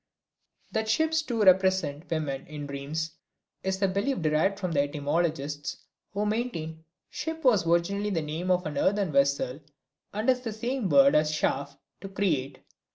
That 0.71 0.89
ships, 0.89 1.21
too, 1.21 1.43
represent 1.43 2.09
women 2.09 2.47
in 2.47 2.65
dreams 2.65 3.11
is 3.61 3.79
a 3.83 3.87
belief 3.87 4.19
derived 4.23 4.57
from 4.57 4.71
the 4.71 4.81
etymologists, 4.81 5.77
who 6.11 6.25
maintain 6.25 6.83
"ship" 7.11 7.43
was 7.43 7.67
originally 7.67 8.09
the 8.09 8.23
name 8.23 8.49
of 8.49 8.65
an 8.65 8.79
earthen 8.79 9.11
vessel 9.11 9.59
and 10.11 10.27
is 10.27 10.39
the 10.41 10.53
same 10.53 10.89
word 10.89 11.13
as 11.13 11.29
Schaff 11.31 11.77
(to 12.01 12.09
create). 12.09 12.63